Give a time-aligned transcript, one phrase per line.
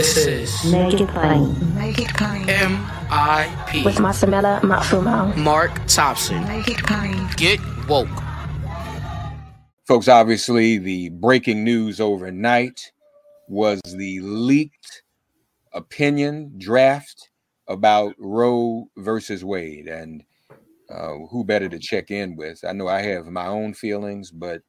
[0.00, 1.74] This is Make It Plain.
[1.74, 2.48] Make it plain.
[2.48, 3.84] M.I.P.
[3.84, 5.36] With Masamela Matfumo.
[5.36, 6.42] Mark Thompson.
[6.48, 7.28] Make it plain.
[7.36, 8.08] Get woke.
[9.86, 12.92] Folks, obviously, the breaking news overnight
[13.46, 15.02] was the leaked
[15.74, 17.28] opinion draft
[17.68, 19.86] about Roe versus Wade.
[19.86, 20.24] And
[20.88, 22.64] uh, who better to check in with?
[22.66, 24.62] I know I have my own feelings, but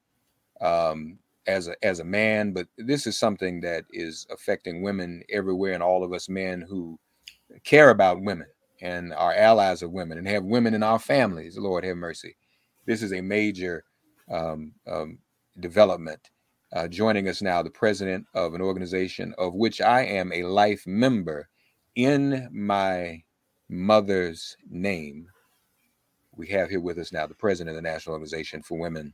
[0.59, 5.73] um, as a as a man, but this is something that is affecting women everywhere,
[5.73, 6.99] and all of us men who
[7.63, 8.47] care about women
[8.81, 11.57] and are allies of women and have women in our families.
[11.57, 12.35] Lord have mercy.
[12.85, 13.83] This is a major
[14.29, 15.19] um, um,
[15.59, 16.29] development.
[16.73, 20.87] Uh, joining us now, the president of an organization of which I am a life
[20.87, 21.49] member
[21.95, 23.21] in my
[23.69, 25.27] mother's name.
[26.35, 29.13] We have here with us now the president of the National Organization for Women,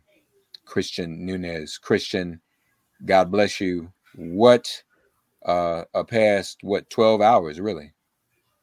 [0.67, 1.77] Christian Nunes.
[1.77, 2.41] Christian,
[3.05, 3.91] God bless you.
[4.15, 4.83] What
[5.45, 7.93] uh, a past what 12 hours really?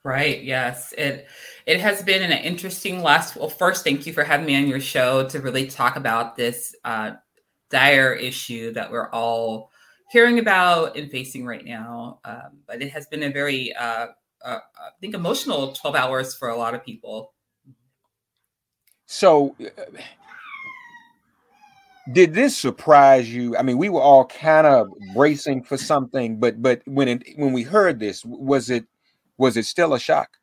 [0.05, 0.45] Right.
[0.45, 0.93] Yes.
[0.99, 1.27] It
[1.65, 3.37] it has been an interesting last.
[3.37, 6.75] Well, first, thank you for having me on your show to really talk about this
[6.85, 7.13] uh,
[7.71, 9.71] dire issue that we're all
[10.11, 12.21] hearing about and facing right now.
[12.25, 14.09] Um, but it has been a very, uh,
[14.45, 17.33] uh, I think, emotional 12 hours for a lot of people.
[19.07, 19.83] So, uh,
[22.13, 23.57] did this surprise you?
[23.57, 27.53] I mean, we were all kind of bracing for something, but but when it, when
[27.53, 28.85] we heard this, was it
[29.39, 30.39] was it still a shock?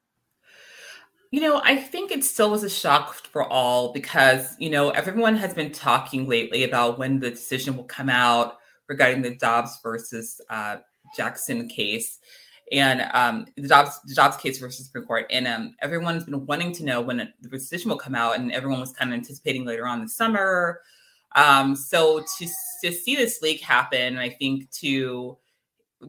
[1.32, 5.38] You know, I think it still was a shock for all because, you know, everyone
[5.38, 10.42] has been talking lately about when the decision will come out regarding the Dobbs versus
[10.50, 10.78] uh,
[11.16, 12.20] Jackson case
[12.72, 15.26] and um, the Dobbs, the Dobbs case versus Supreme Court.
[15.30, 18.80] And um, everyone's been wanting to know when the decision will come out, and everyone
[18.80, 20.82] was kind of anticipating later on this summer.
[21.36, 22.48] Um, so to,
[22.84, 25.38] to see this leak happen, I think to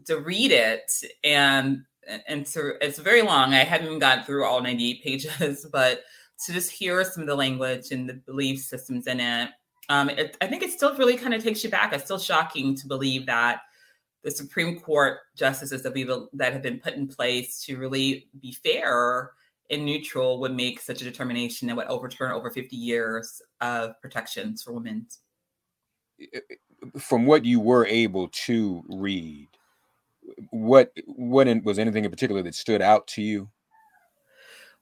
[0.07, 0.91] to read it
[1.23, 1.83] and
[2.27, 3.55] and so it's very long.
[3.55, 6.03] I haven't even gotten through all 98 pages, but
[6.47, 9.51] to just hear some of the language and the belief systems in it,
[9.89, 11.93] um, it I think it still really kind of takes you back.
[11.93, 13.61] It's still shocking to believe that
[14.23, 18.53] the Supreme Court justices that we that have been put in place to really be
[18.53, 19.33] fair
[19.73, 24.63] and neutral would make such a determination that would overturn over 50 years of protections
[24.63, 25.07] for women.
[26.99, 29.49] From what you were able to read,
[30.51, 33.49] what what in, was anything in particular that stood out to you?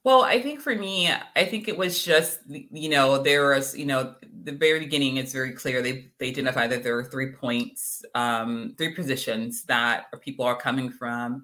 [0.03, 3.85] Well, I think for me, I think it was just you know there was you
[3.85, 5.17] know the very beginning.
[5.17, 10.05] It's very clear they they identify that there are three points, um, three positions that
[10.21, 11.43] people are coming from.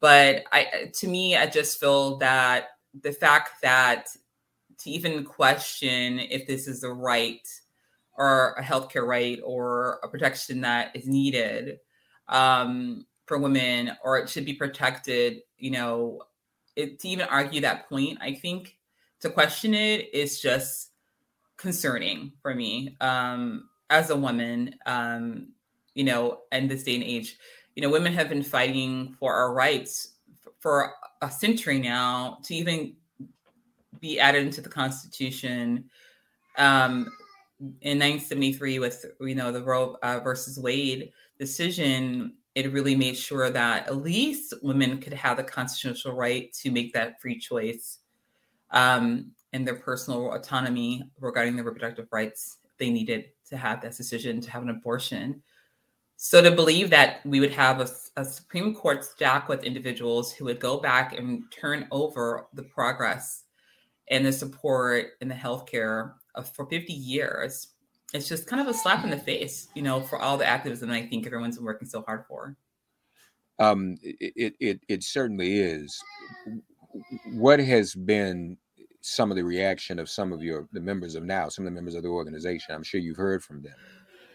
[0.00, 2.70] But I, to me, I just feel that
[3.00, 4.08] the fact that
[4.78, 7.46] to even question if this is a right
[8.14, 11.78] or a healthcare right or a protection that is needed
[12.28, 16.22] um, for women or it should be protected, you know,
[16.76, 18.76] it, to even argue that point, I think
[19.20, 20.90] to question it is just
[21.56, 25.48] concerning for me um, as a woman, um,
[25.94, 27.36] you know, in this day and age.
[27.76, 30.14] You know, women have been fighting for our rights
[30.58, 30.92] for
[31.22, 32.94] a century now to even
[34.00, 35.84] be added into the Constitution.
[36.58, 37.06] Um,
[37.80, 43.48] in 1973, with you know the Roe uh, versus Wade decision, it really made sure
[43.50, 48.00] that at least women could have the constitutional right to make that free choice
[48.72, 54.40] um, and their personal autonomy regarding their reproductive rights they needed to have that decision
[54.40, 55.42] to have an abortion.
[56.24, 60.44] So to believe that we would have a, a, Supreme Court stack with individuals who
[60.44, 63.42] would go back and turn over the progress
[64.08, 67.72] and the support in the healthcare of, for 50 years
[68.12, 70.90] it's just kind of a slap in the face, you know, for all the activism
[70.90, 72.56] I think everyone's been working so hard for.
[73.58, 75.98] Um, it it it certainly is.
[77.32, 78.58] What has been
[79.00, 81.74] some of the reaction of some of your the members of now, some of the
[81.74, 82.74] members of the organization?
[82.74, 83.74] I'm sure you've heard from them.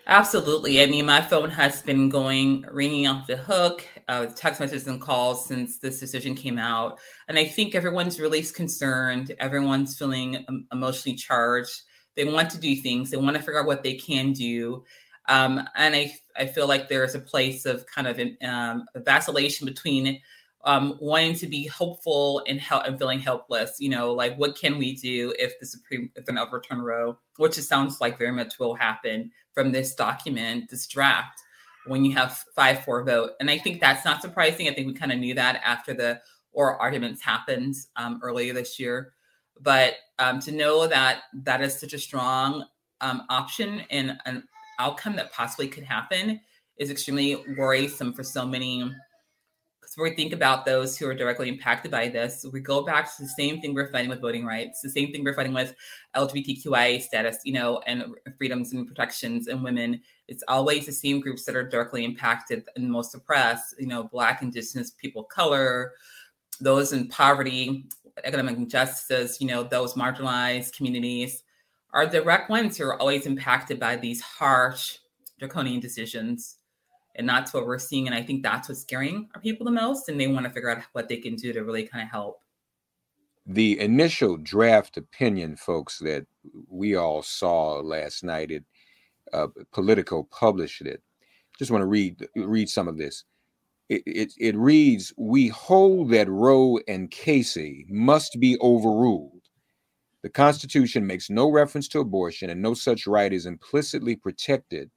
[0.09, 0.81] Absolutely.
[0.81, 5.01] I mean, my phone has been going ringing off the hook, uh, text messages and
[5.01, 9.35] calls since this decision came out, and I think everyone's really concerned.
[9.39, 11.81] Everyone's feeling emotionally charged
[12.15, 13.11] they want to do things.
[13.11, 14.83] They want to figure out what they can do.
[15.29, 19.67] Um, and I, I feel like there is a place of kind of um, vacillation
[19.67, 20.19] between
[20.67, 23.77] um, wanting to be hopeful and, help, and feeling helpless.
[23.79, 27.57] You know, like what can we do if the Supreme, if an overturn Roe, which
[27.57, 31.41] it sounds like very much will happen from this document, this draft,
[31.87, 33.31] when you have five four vote.
[33.39, 34.67] And I think that's not surprising.
[34.67, 36.19] I think we kind of knew that after the
[36.51, 39.13] oral arguments happened um, earlier this year.
[39.61, 42.65] But um, to know that that is such a strong
[42.99, 44.43] um, option and an
[44.79, 46.41] outcome that possibly could happen
[46.77, 48.91] is extremely worrisome for so many
[49.97, 52.45] So we think about those who are directly impacted by this.
[52.53, 55.23] We go back to the same thing we're fighting with voting rights, the same thing
[55.23, 55.73] we're fighting with
[56.15, 59.99] LGBTQIA status, you know, and freedoms and protections and women.
[60.27, 64.43] It's always the same groups that are directly impacted and most oppressed, you know, Black,
[64.43, 65.93] Indigenous, people of color,
[66.61, 67.89] those in poverty,
[68.23, 71.41] economic injustice, you know, those marginalized communities
[71.91, 74.99] are direct ones who are always impacted by these harsh
[75.39, 76.57] draconian decisions.
[77.17, 78.07] And that's what we're seeing.
[78.07, 80.09] And I think that's what's scaring our people the most.
[80.09, 82.41] And they want to figure out what they can do to really kind of help.
[83.45, 86.25] The initial draft opinion, folks, that
[86.69, 88.63] we all saw last night, it
[89.33, 91.01] uh, Politico published it.
[91.57, 93.23] Just want to read read some of this.
[93.89, 99.37] It, it, it reads, "We hold that Roe and Casey must be overruled
[100.23, 104.89] the Constitution makes no reference to abortion, and no such right is implicitly protected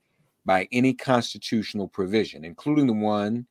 [0.44, 3.46] by any constitutional provision, including the one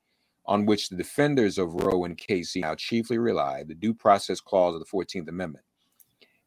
[0.45, 4.73] on which the defenders of Roe and Casey now chiefly rely, the Due Process Clause
[4.73, 5.63] of the 14th Amendment.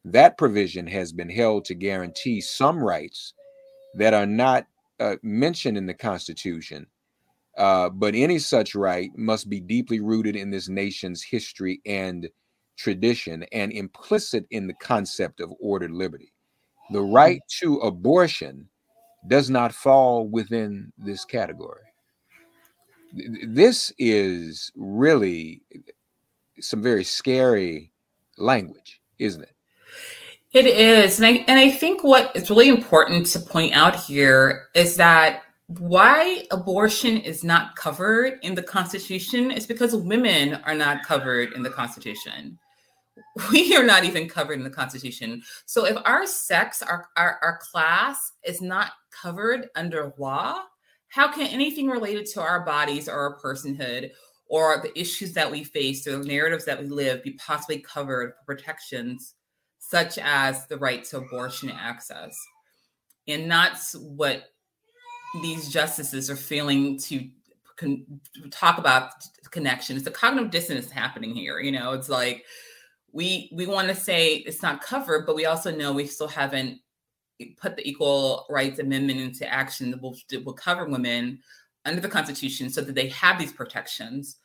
[0.04, 3.34] That provision has been held to guarantee some rights
[3.94, 4.66] that are not
[4.98, 6.86] uh, mentioned in the Constitution,
[7.56, 12.28] uh, but any such right must be deeply rooted in this nation's history and
[12.76, 16.32] tradition and implicit in the concept of ordered liberty.
[16.90, 17.14] The mm-hmm.
[17.14, 18.68] right to abortion
[19.26, 21.82] does not fall within this category.
[23.46, 25.62] This is really
[26.60, 27.92] some very scary
[28.38, 29.54] language, isn't it?
[30.52, 31.18] It is.
[31.18, 35.42] And I, and I think what is really important to point out here is that
[35.66, 41.62] why abortion is not covered in the Constitution is because women are not covered in
[41.62, 42.58] the Constitution.
[43.52, 45.42] We are not even covered in the Constitution.
[45.66, 50.62] So if our sex, our, our, our class is not covered under law,
[51.08, 54.10] how can anything related to our bodies or our personhood
[54.48, 58.32] or the issues that we face or the narratives that we live be possibly covered
[58.34, 59.34] for protections
[59.78, 62.36] such as the right to abortion access?
[63.28, 64.44] And that's what
[65.42, 67.28] these justices are failing to
[67.76, 68.06] con-
[68.50, 69.12] talk about
[69.50, 69.96] connection.
[69.96, 71.60] It's a cognitive dissonance happening here.
[71.60, 72.44] You know, it's like
[73.12, 76.80] we we want to say it's not covered, but we also know we still haven't
[77.56, 81.40] put the Equal Rights Amendment into action that will, that will cover women
[81.84, 84.36] under the Constitution so that they have these protections,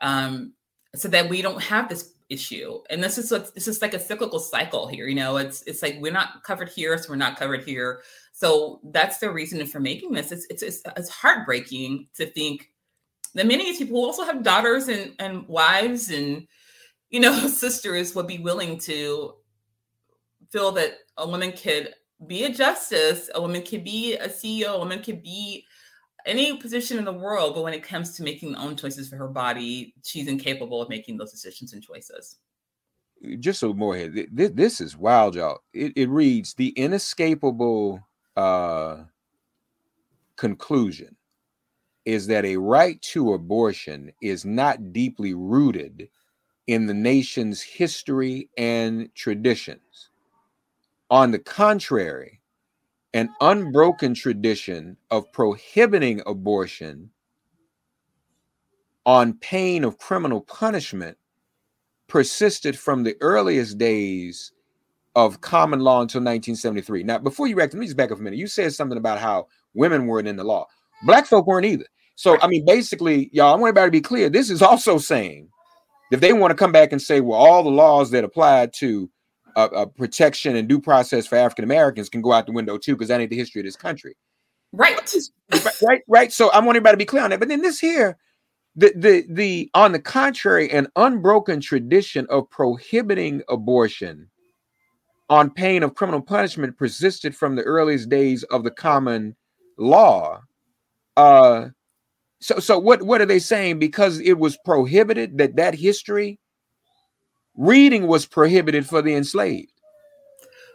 [0.00, 0.52] um,
[0.94, 2.80] so that we don't have this issue.
[2.90, 5.06] And this is what this is like a cyclical cycle here.
[5.06, 8.02] You know, it's it's like we're not covered here, so we're not covered here.
[8.32, 10.32] So that's the reason for making this.
[10.32, 12.70] It's it's it's, it's heartbreaking to think
[13.34, 16.46] that many of these people also have daughters and and wives and
[17.12, 19.34] you know sisters would be willing to
[20.50, 21.94] feel that a woman could
[22.26, 25.64] be a justice, a woman could be a CEO, a woman could be
[26.24, 29.16] any position in the world, but when it comes to making the own choices for
[29.16, 32.36] her body, she's incapable of making those decisions and choices.
[33.38, 35.60] Just so more here, this, this is wild, y'all.
[35.72, 38.00] It, it reads the inescapable
[38.36, 38.98] uh,
[40.36, 41.16] conclusion
[42.04, 46.08] is that a right to abortion is not deeply rooted
[46.72, 50.10] in the nation's history and traditions.
[51.10, 52.40] On the contrary,
[53.12, 57.10] an unbroken tradition of prohibiting abortion
[59.04, 61.18] on pain of criminal punishment
[62.08, 64.52] persisted from the earliest days
[65.14, 67.02] of common law until 1973.
[67.02, 68.38] Now, before you react, let me just back up a minute.
[68.38, 70.66] You said something about how women weren't in the law.
[71.04, 71.86] Black folk weren't either.
[72.14, 74.30] So, I mean, basically, y'all, I want everybody to be clear.
[74.30, 75.48] This is also saying
[76.12, 79.10] if they want to come back and say, well, all the laws that apply to
[79.56, 82.94] uh, uh, protection and due process for African Americans can go out the window too,
[82.94, 84.16] because that ain't the history of this country.
[84.72, 84.98] Right.
[85.82, 86.02] right.
[86.08, 86.32] Right.
[86.32, 87.38] So I want everybody to be clear on that.
[87.40, 88.16] But then this here,
[88.74, 94.28] the the the on the contrary, an unbroken tradition of prohibiting abortion
[95.28, 99.36] on pain of criminal punishment persisted from the earliest days of the common
[99.78, 100.40] law.
[101.16, 101.68] Uh,
[102.42, 103.78] so so what what are they saying?
[103.78, 106.38] Because it was prohibited that that history
[107.54, 109.72] reading was prohibited for the enslaved.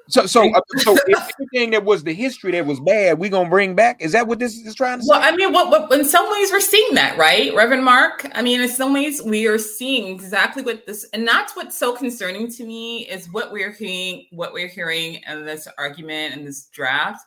[0.09, 3.75] So, so, uh, so everything that was the history that was bad, we gonna bring
[3.75, 4.01] back.
[4.01, 5.09] Is that what this is trying to say?
[5.09, 8.25] Well, I mean, what, what in some ways we're seeing that, right, Reverend Mark?
[8.33, 11.93] I mean, in some ways we are seeing exactly what this, and that's what's so
[11.93, 16.67] concerning to me is what we're hearing, what we're hearing in this argument and this
[16.67, 17.25] draft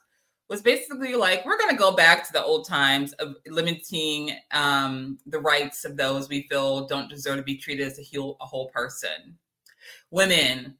[0.50, 5.18] was basically like we're going to go back to the old times of limiting um,
[5.26, 8.46] the rights of those we feel don't deserve to be treated as a whole, a
[8.46, 9.38] whole person
[10.10, 10.74] women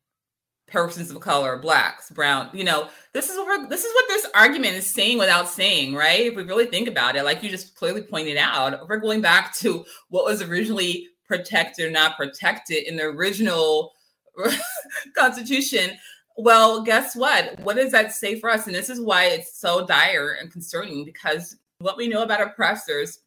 [0.67, 4.75] persons of color blacks brown you know this is what this is what this argument
[4.75, 8.03] is saying without saying right if we really think about it like you just clearly
[8.03, 13.05] pointed out we're going back to what was originally protected or not protected in the
[13.05, 13.93] original
[15.17, 15.97] Constitution.
[16.43, 17.61] Well, guess what?
[17.61, 18.67] What does that say for us?
[18.67, 23.21] And this is why it's so dire and concerning because what we know about oppressors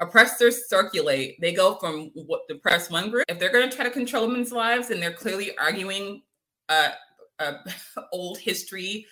[0.00, 1.38] oppressors circulate.
[1.40, 4.26] They go from what the press one group, if they're going to try to control
[4.26, 6.22] women's lives and they're clearly arguing
[6.68, 6.90] uh,
[7.38, 7.54] uh,
[8.12, 9.06] old history,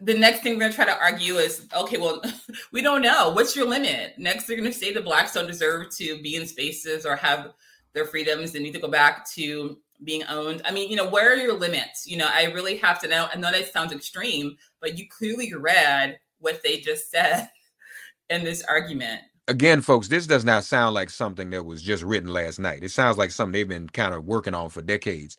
[0.00, 2.20] the next thing we're going to try to argue is okay, well,
[2.72, 3.30] we don't know.
[3.30, 4.18] What's your limit?
[4.18, 7.52] Next, they're going to say the blacks don't deserve to be in spaces or have
[7.94, 8.52] their freedoms.
[8.52, 10.62] They need to go back to being owned.
[10.64, 12.06] I mean, you know, where are your limits?
[12.06, 13.28] You know, I really have to know.
[13.32, 17.50] I know that sounds extreme, but you clearly read what they just said
[18.30, 22.32] in this argument again, folks, this does not sound like something that was just written
[22.32, 22.82] last night.
[22.82, 25.36] It sounds like something they've been kind of working on for decades.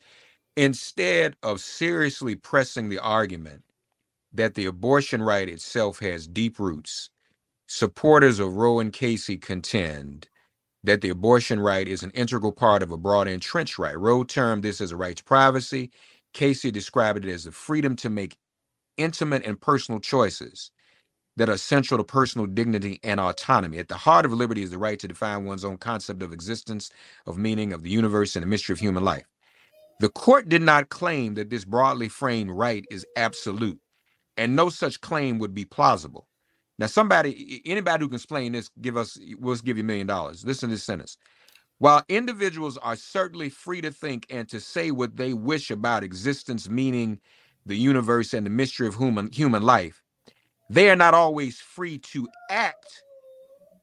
[0.56, 3.64] Instead of seriously pressing the argument
[4.34, 7.10] that the abortion right itself has deep roots,
[7.68, 10.28] supporters of Roe and Casey contend
[10.84, 14.00] that the abortion right is an integral part of a broad entrenched right.
[14.00, 15.92] Roe termed this as a right to privacy.
[16.34, 18.38] Casey described it as the freedom to make
[18.98, 20.72] intimate and personal choices
[21.38, 23.80] that are central to personal dignity and autonomy.
[23.80, 26.92] At the heart of liberty is the right to define one's own concept of existence,
[27.28, 29.26] of meaning, of the universe, and the mystery of human life.
[30.00, 33.80] The court did not claim that this broadly framed right is absolute,
[34.38, 36.28] and no such claim would be plausible.
[36.80, 40.46] Now, somebody, anybody who can explain this, give us, we'll give you a million dollars.
[40.46, 41.18] Listen to this sentence.
[41.80, 46.70] While individuals are certainly free to think and to say what they wish about existence,
[46.70, 47.20] meaning,
[47.66, 50.04] the universe, and the mystery of human human life,
[50.70, 53.04] they are not always free to act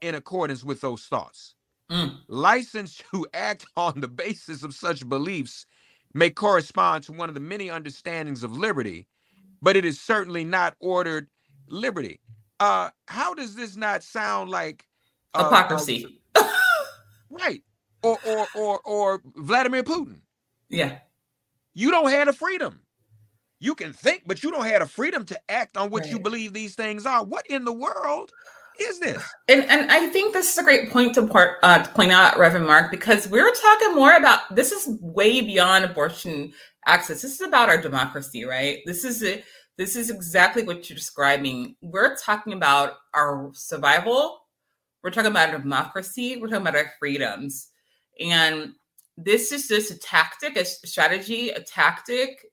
[0.01, 1.55] in accordance with those thoughts.
[1.91, 2.19] Mm.
[2.29, 5.67] License to act on the basis of such beliefs
[6.15, 9.07] may correspond to one of the many understandings of liberty,
[9.63, 11.29] but it is certainly not ordered
[11.69, 12.21] liberty.
[12.61, 14.85] Uh, how does this not sound like
[15.35, 16.21] uh, hypocrisy?
[16.35, 16.49] Uh,
[17.31, 17.63] right.
[18.03, 20.21] Or or or or Vladimir Putin.
[20.69, 20.99] Yeah.
[21.75, 22.81] You don't have the freedom
[23.61, 26.11] you can think, but you don't have the freedom to act on what right.
[26.11, 27.23] you believe these things are.
[27.23, 28.33] What in the world
[28.81, 29.23] is this?
[29.49, 32.39] And and I think this is a great point to, part, uh, to point out,
[32.39, 36.53] Reverend Mark, because we're talking more about this is way beyond abortion
[36.87, 37.23] access.
[37.23, 38.79] This is about our democracy, right?
[38.87, 39.45] This is it.
[39.81, 41.75] This is exactly what you're describing.
[41.81, 44.43] We're talking about our survival.
[45.03, 46.37] We're talking about our democracy.
[46.37, 47.69] We're talking about our freedoms.
[48.21, 48.75] And
[49.17, 52.45] this is just a tactic, a strategy, a tactic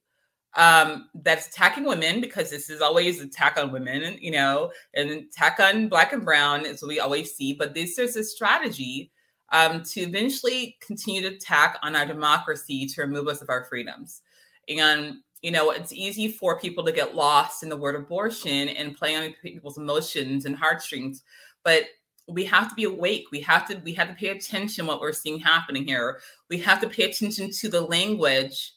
[0.55, 5.60] um, that's attacking women because this is always attack on women, you know, and attack
[5.60, 7.51] on black and brown is what we always see.
[7.51, 9.12] But this is a strategy
[9.51, 14.22] um, to eventually continue to attack on our democracy to remove us of our freedoms.
[14.69, 18.98] And you know, it's easy for people to get lost in the word abortion and
[18.98, 21.24] play on people's emotions and heartstrings,
[21.63, 21.84] but
[22.27, 23.25] we have to be awake.
[23.32, 26.20] We have to we have to pay attention what we're seeing happening here.
[26.50, 28.74] We have to pay attention to the language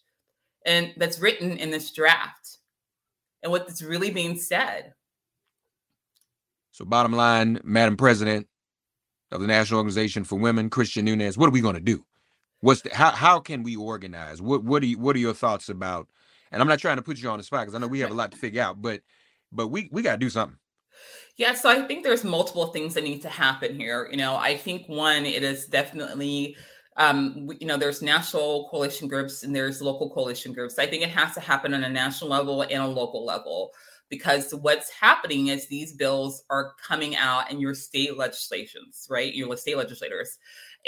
[0.67, 2.59] and that's written in this draft
[3.43, 4.93] and what's really being said.
[6.73, 8.47] So, bottom line, Madam President
[9.33, 12.05] of the National Organization for Women, Christian Nunes, what are we going to do?
[12.61, 14.40] What's the, how how can we organize?
[14.40, 16.09] What what are you, what are your thoughts about?
[16.52, 18.11] And I'm not trying to put you on the spot because I know we have
[18.11, 19.00] a lot to figure out, but
[19.52, 20.59] but we we got to do something.
[21.37, 24.09] Yeah, so I think there's multiple things that need to happen here.
[24.11, 26.57] You know, I think one, it is definitely
[26.97, 30.78] um, you know, there's national coalition groups and there's local coalition groups.
[30.78, 33.73] I think it has to happen on a national level and a local level
[34.11, 39.33] because what's happening is these bills are coming out in your state legislations, right?
[39.33, 40.37] Your state legislators,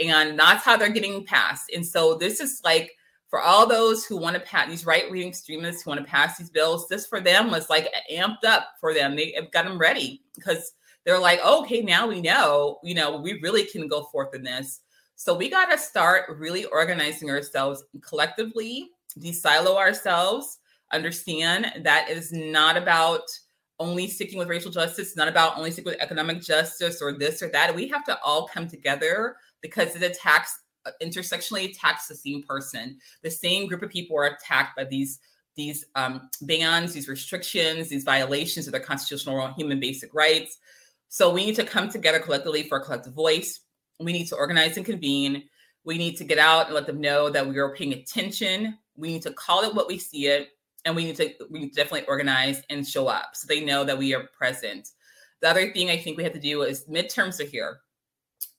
[0.03, 1.71] and that's how they're getting passed.
[1.75, 2.93] And so this is like
[3.33, 6.37] for all those who want to pass these right wing extremists who want to pass
[6.37, 9.17] these bills, this for them was like amped up for them.
[9.17, 10.75] They have got them ready because
[11.07, 14.43] they're like, oh, okay, now we know, you know, we really can go forth in
[14.43, 14.81] this.
[15.17, 20.59] So we got to start really organizing ourselves collectively, de-silo ourselves,
[20.93, 23.23] understand that it is not about
[23.79, 27.49] only sticking with racial justice, not about only sticking with economic justice or this or
[27.49, 27.75] that.
[27.75, 30.59] We have to all come together because it attacks
[31.03, 32.99] intersectionally attacks the same person.
[33.23, 35.21] The same group of people are attacked by these
[35.55, 40.57] these um, bans, these restrictions, these violations of their constitutional human basic rights.
[41.09, 43.61] So we need to come together collectively for a collective voice
[44.05, 45.45] we need to organize and convene.
[45.85, 48.79] We need to get out and let them know that we are paying attention.
[48.97, 50.51] We need to call it what we see it,
[50.85, 53.85] and we need to we need to definitely organize and show up so they know
[53.85, 54.91] that we are present.
[55.41, 57.81] The other thing I think we have to do is midterms are here.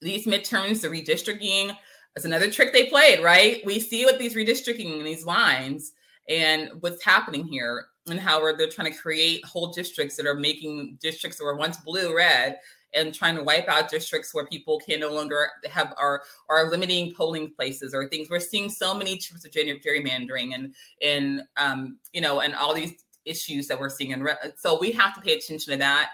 [0.02, 1.78] These midterms, the redistricting,
[2.16, 3.66] is another trick they played, right?
[3.66, 5.94] We see what these redistricting and these lines
[6.30, 10.98] and what's happening here and how they're trying to create whole districts that are making
[11.02, 12.58] districts that were once blue red
[12.94, 17.14] and trying to wipe out districts where people can no longer have are are limiting
[17.14, 18.30] polling places or things.
[18.30, 23.04] We're seeing so many trips of gerrymandering and and um, you know and all these
[23.26, 24.14] issues that we're seeing.
[24.14, 24.28] And
[24.58, 26.12] so we have to pay attention to that.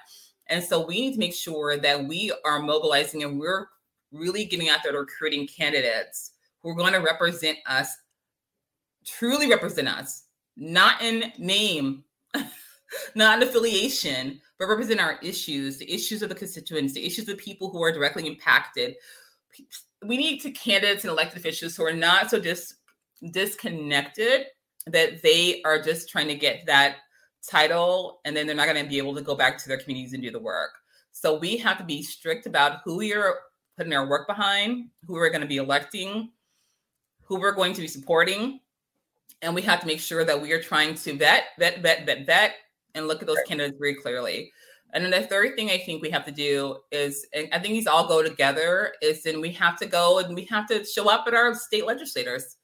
[0.48, 3.68] And so we need to make sure that we are mobilizing and we're
[4.12, 7.96] really getting out there to recruiting candidates who are going to represent us,
[9.06, 10.24] truly represent us,
[10.58, 12.04] not in name,
[13.16, 17.38] not in affiliation, but represent our issues, the issues of the constituents, the issues of
[17.38, 18.96] people who are directly impacted.
[20.06, 22.76] We need to candidates and elected officials who are not so dis-
[23.32, 24.48] disconnected
[24.88, 26.98] that they are just trying to get that
[27.48, 30.14] title and then they're not going to be able to go back to their communities
[30.14, 30.72] and do the work.
[31.12, 33.40] So we have to be strict about who we are
[33.80, 36.30] putting our work behind, who we're going to be electing,
[37.24, 38.60] who we're going to be supporting.
[39.42, 42.26] And we have to make sure that we are trying to vet, vet, vet, vet,
[42.26, 42.56] vet,
[42.94, 44.52] and look at those candidates very clearly.
[44.92, 47.74] And then the third thing I think we have to do is, and I think
[47.74, 51.10] these all go together, is then we have to go and we have to show
[51.10, 52.58] up at our state legislators.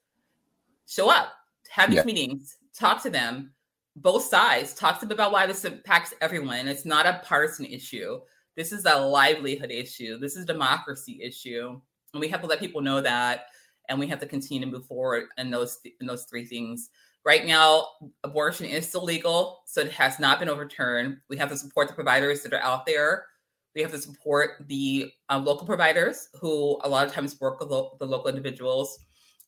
[0.86, 1.32] Show up,
[1.70, 2.04] have these yeah.
[2.04, 3.54] meetings, talk to them,
[3.96, 6.68] both sides, talk to them about why this impacts everyone.
[6.68, 8.20] It's not a partisan issue.
[8.56, 10.18] This is a livelihood issue.
[10.18, 11.80] This is a democracy issue.
[12.14, 13.48] And we have to let people know that.
[13.90, 16.90] And we have to continue to move forward in those in those three things.
[17.26, 17.88] Right now,
[18.24, 21.18] abortion is still legal, so it has not been overturned.
[21.28, 23.26] We have to support the providers that are out there.
[23.76, 27.70] We have to support the um, local providers who a lot of times work with
[27.70, 29.00] lo- the local individuals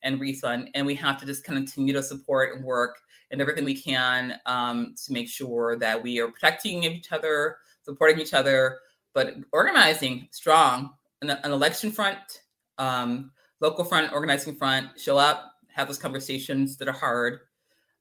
[0.04, 0.70] and refund.
[0.74, 2.98] And we have to just continue to support and work
[3.32, 8.20] and everything we can um, to make sure that we are protecting each other, supporting
[8.20, 8.80] each other,
[9.18, 10.92] but organizing strong
[11.24, 12.20] an, an election front,
[12.78, 17.40] um, local front, organizing front, show up, have those conversations that are hard,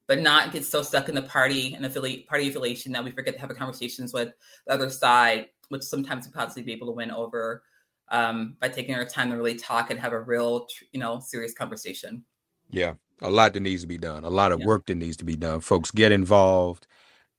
[0.05, 3.33] but not get so stuck in the party and affiliate party affiliation that we forget
[3.33, 4.31] to have conversations with
[4.67, 7.63] the other side, which sometimes we possibly be able to win over
[8.09, 11.55] um, by taking our time to really talk and have a real, you know, serious
[11.55, 12.23] conversation.
[12.69, 14.67] Yeah, a lot that needs to be done, a lot of yeah.
[14.67, 15.61] work that needs to be done.
[15.61, 16.85] Folks, get involved.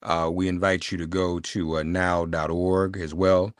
[0.02, 3.52] Uh, we invite you to go to uh, now.org as well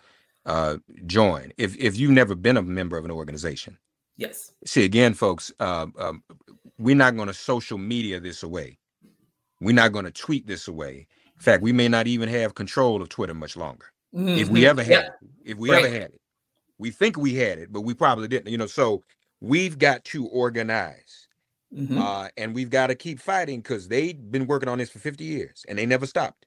[0.48, 3.78] uh, join if if you've never been a member of an organization.
[4.16, 4.52] Yes.
[4.64, 5.52] See again, folks.
[5.60, 6.22] Uh, um,
[6.78, 8.78] we're not going to social media this away.
[9.60, 11.06] We're not going to tweet this away.
[11.36, 13.86] In fact, we may not even have control of Twitter much longer.
[14.14, 14.38] Mm-hmm.
[14.38, 15.00] If we ever had yeah.
[15.00, 15.12] it,
[15.44, 15.84] if we right.
[15.84, 16.20] ever had it,
[16.78, 18.50] we think we had it, but we probably didn't.
[18.50, 19.04] You know, so
[19.40, 21.27] we've got to organize.
[21.74, 21.98] Mm-hmm.
[21.98, 25.24] Uh, and we've got to keep fighting because they've been working on this for 50
[25.24, 26.46] years and they never stopped.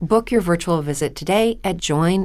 [0.00, 2.24] Book your virtual visit today at joinmidi.com.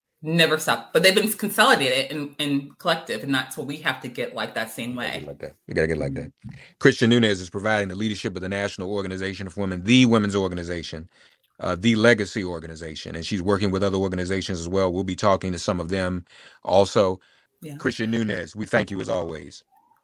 [0.21, 0.93] never stop.
[0.93, 4.53] But they've been consolidated and, and collective, and that's what we have to get like
[4.55, 5.23] that same way.
[5.25, 5.55] Like that.
[5.67, 6.31] We gotta get like that.
[6.79, 11.09] Christian Nunes is providing the leadership of the National Organization of Women, the women's organization,
[11.59, 14.91] uh, the legacy organization, and she's working with other organizations as well.
[14.91, 16.25] We'll be talking to some of them
[16.63, 17.19] also.
[17.63, 17.75] Yeah.
[17.75, 19.63] Christian Nunes, we thank you as always.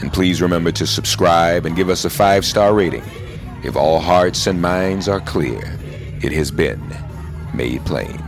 [0.00, 3.04] And please remember to subscribe and give us a five star rating.
[3.64, 5.62] If all hearts and minds are clear,
[6.22, 6.94] it has been
[7.54, 8.25] made plain.